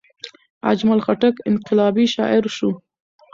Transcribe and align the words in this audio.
اجمل 0.71 0.99
خټک 1.05 1.35
انقلابي 1.49 2.05
شاعر 2.15 2.43
شو. 2.57 2.69